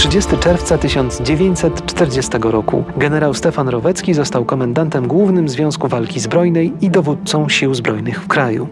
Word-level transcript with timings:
30 0.00 0.38
czerwca 0.38 0.78
1940 0.78 2.30
roku 2.42 2.84
generał 2.96 3.34
Stefan 3.34 3.68
Rowecki 3.68 4.14
został 4.14 4.44
komendantem 4.44 5.08
głównym 5.08 5.48
Związku 5.48 5.88
Walki 5.88 6.20
Zbrojnej 6.20 6.72
i 6.80 6.90
dowódcą 6.90 7.48
sił 7.48 7.74
zbrojnych 7.74 8.22
w 8.22 8.28
kraju. 8.28 8.68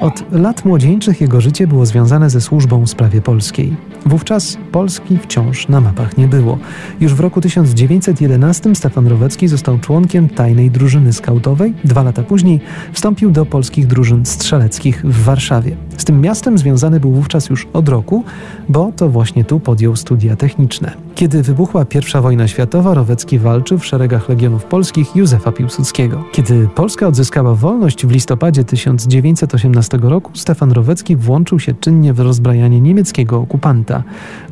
Od 0.00 0.32
lat 0.32 0.64
młodzieńczych 0.64 1.20
jego 1.20 1.40
życie 1.40 1.66
było 1.66 1.86
związane 1.86 2.30
ze 2.30 2.40
służbą 2.40 2.86
w 2.86 2.90
sprawie 2.90 3.22
polskiej. 3.22 3.76
Wówczas 4.06 4.58
Polski 4.72 5.18
wciąż 5.18 5.68
na 5.68 5.80
mapach 5.80 6.18
nie 6.18 6.28
było. 6.28 6.58
Już 7.00 7.14
w 7.14 7.20
roku 7.20 7.40
1911 7.40 8.74
Stefan 8.74 9.06
Rowecki 9.06 9.48
został 9.48 9.78
członkiem 9.78 10.28
tajnej 10.28 10.70
drużyny 10.70 11.12
skautowej. 11.12 11.74
Dwa 11.84 12.02
lata 12.02 12.22
później 12.22 12.60
wstąpił 12.92 13.30
do 13.30 13.46
polskich 13.46 13.86
drużyn 13.86 14.26
strzeleckich 14.26 15.02
w 15.04 15.24
Warszawie. 15.24 15.76
Z 15.96 16.04
tym 16.04 16.20
miastem 16.20 16.58
związany 16.58 17.00
był 17.00 17.12
wówczas 17.12 17.48
już 17.48 17.66
od 17.72 17.88
roku, 17.88 18.24
bo 18.68 18.92
to 18.96 19.08
właśnie 19.08 19.44
tu 19.44 19.60
podjął 19.60 19.96
studia 19.96 20.33
techniczne. 20.36 20.92
Kiedy 21.14 21.42
wybuchła 21.42 21.86
I 22.18 22.20
wojna 22.20 22.48
światowa, 22.48 22.94
Rowecki 22.94 23.38
walczył 23.38 23.78
w 23.78 23.86
szeregach 23.86 24.28
legionów 24.28 24.64
polskich 24.64 25.16
Józefa 25.16 25.52
Piłsudskiego. 25.52 26.24
Kiedy 26.32 26.68
Polska 26.74 27.06
odzyskała 27.06 27.54
wolność 27.54 28.06
w 28.06 28.10
listopadzie 28.10 28.64
1918 28.64 29.98
roku, 30.02 30.30
Stefan 30.34 30.72
Rowecki 30.72 31.16
włączył 31.16 31.60
się 31.60 31.74
czynnie 31.74 32.12
w 32.12 32.20
rozbrajanie 32.20 32.80
niemieckiego 32.80 33.40
okupanta. 33.40 34.02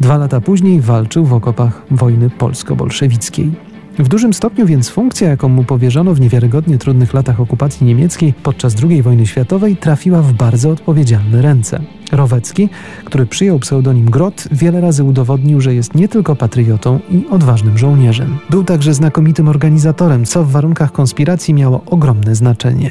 Dwa 0.00 0.18
lata 0.18 0.40
później 0.40 0.80
walczył 0.80 1.24
w 1.24 1.32
okopach 1.32 1.82
wojny 1.90 2.30
polsko-bolszewickiej. 2.30 3.71
W 3.98 4.08
dużym 4.08 4.34
stopniu 4.34 4.66
więc 4.66 4.88
funkcja, 4.88 5.28
jaką 5.28 5.48
mu 5.48 5.64
powierzono 5.64 6.14
w 6.14 6.20
niewiarygodnie 6.20 6.78
trudnych 6.78 7.14
latach 7.14 7.40
okupacji 7.40 7.86
niemieckiej 7.86 8.34
podczas 8.42 8.74
II 8.90 9.02
wojny 9.02 9.26
światowej, 9.26 9.76
trafiła 9.76 10.22
w 10.22 10.32
bardzo 10.32 10.70
odpowiedzialne 10.70 11.42
ręce. 11.42 11.80
Rowecki, 12.12 12.68
który 13.04 13.26
przyjął 13.26 13.58
pseudonim 13.58 14.10
Grot, 14.10 14.48
wiele 14.52 14.80
razy 14.80 15.04
udowodnił, 15.04 15.60
że 15.60 15.74
jest 15.74 15.94
nie 15.94 16.08
tylko 16.08 16.36
patriotą 16.36 17.00
i 17.10 17.26
odważnym 17.30 17.78
żołnierzem. 17.78 18.38
Był 18.50 18.64
także 18.64 18.94
znakomitym 18.94 19.48
organizatorem, 19.48 20.24
co 20.24 20.44
w 20.44 20.50
warunkach 20.50 20.92
konspiracji 20.92 21.54
miało 21.54 21.82
ogromne 21.86 22.34
znaczenie. 22.34 22.90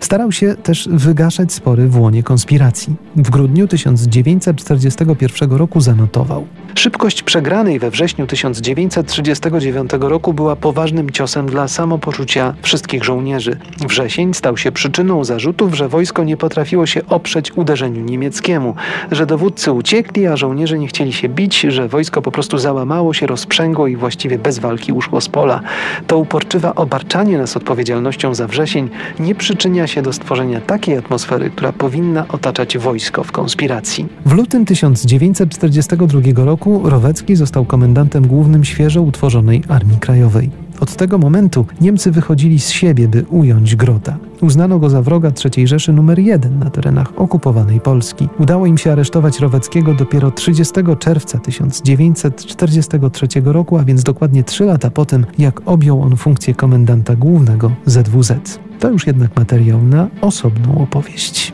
Starał 0.00 0.32
się 0.32 0.54
też 0.54 0.88
wygaszać 0.92 1.52
spory 1.52 1.88
w 1.88 2.00
łonie 2.00 2.22
konspiracji. 2.22 2.94
W 3.16 3.30
grudniu 3.30 3.68
1941 3.68 5.52
roku 5.52 5.80
zanotował: 5.80 6.46
Szybkość 6.78 7.22
przegranej 7.22 7.78
we 7.78 7.90
wrześniu 7.90 8.26
1939 8.26 9.90
roku 10.00 10.32
była 10.32 10.56
poważnym 10.56 11.10
ciosem 11.10 11.46
dla 11.46 11.68
samopoczucia 11.68 12.54
wszystkich 12.62 13.04
żołnierzy. 13.04 13.58
Wrzesień 13.88 14.34
stał 14.34 14.56
się 14.56 14.72
przyczyną 14.72 15.24
zarzutów, 15.24 15.74
że 15.74 15.88
wojsko 15.88 16.24
nie 16.24 16.36
potrafiło 16.36 16.86
się 16.86 17.06
oprzeć 17.06 17.56
uderzeniu 17.56 18.00
niemieckiemu, 18.00 18.74
że 19.10 19.26
dowódcy 19.26 19.72
uciekli, 19.72 20.26
a 20.26 20.36
żołnierze 20.36 20.78
nie 20.78 20.86
chcieli 20.86 21.12
się 21.12 21.28
bić, 21.28 21.60
że 21.60 21.88
wojsko 21.88 22.22
po 22.22 22.32
prostu 22.32 22.58
załamało 22.58 23.14
się, 23.14 23.26
rozprzęgło 23.26 23.86
i 23.86 23.96
właściwie 23.96 24.38
bez 24.38 24.58
walki 24.58 24.92
uszło 24.92 25.20
z 25.20 25.28
pola. 25.28 25.60
To 26.06 26.18
uporczywe 26.18 26.74
obarczanie 26.74 27.38
nas 27.38 27.56
odpowiedzialnością 27.56 28.34
za 28.34 28.46
wrzesień 28.46 28.88
nie 29.20 29.34
przyczynia 29.34 29.86
się 29.86 30.02
do 30.02 30.12
stworzenia 30.12 30.60
takiej 30.60 30.96
atmosfery, 30.96 31.50
która 31.50 31.72
powinna 31.72 32.28
otaczać 32.28 32.78
wojsko 32.78 33.24
w 33.24 33.32
konspiracji. 33.32 34.06
W 34.26 34.32
lutym 34.32 34.64
1942 34.64 36.44
roku 36.44 36.65
roku 36.66 36.90
Rowecki 36.90 37.36
został 37.36 37.64
komendantem 37.64 38.26
głównym 38.26 38.64
świeżo 38.64 39.02
utworzonej 39.02 39.62
Armii 39.68 39.98
Krajowej. 39.98 40.50
Od 40.80 40.96
tego 40.96 41.18
momentu 41.18 41.66
Niemcy 41.80 42.10
wychodzili 42.10 42.60
z 42.60 42.70
siebie, 42.70 43.08
by 43.08 43.24
ująć 43.30 43.76
Grota. 43.76 44.16
Uznano 44.40 44.78
go 44.78 44.90
za 44.90 45.02
wroga 45.02 45.32
III 45.56 45.66
Rzeszy 45.66 45.92
numer 45.92 46.18
jeden 46.18 46.58
na 46.58 46.70
terenach 46.70 47.12
okupowanej 47.16 47.80
Polski. 47.80 48.28
Udało 48.38 48.66
im 48.66 48.78
się 48.78 48.92
aresztować 48.92 49.40
Roweckiego 49.40 49.94
dopiero 49.94 50.30
30 50.30 50.74
czerwca 50.98 51.38
1943 51.38 53.26
roku, 53.44 53.78
a 53.78 53.84
więc 53.84 54.02
dokładnie 54.02 54.44
trzy 54.44 54.64
lata 54.64 54.90
po 54.90 55.04
tym, 55.04 55.26
jak 55.38 55.60
objął 55.64 56.02
on 56.02 56.16
funkcję 56.16 56.54
komendanta 56.54 57.16
głównego 57.16 57.70
ZWZ. 57.84 58.32
To 58.80 58.90
już 58.90 59.06
jednak 59.06 59.36
materiał 59.36 59.82
na 59.82 60.08
osobną 60.20 60.82
opowieść. 60.82 61.52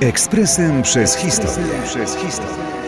Ekspresem 0.00 0.82
przez 0.82 1.16
historię. 1.16 1.72
Przez 1.84 2.16
historię. 2.16 2.81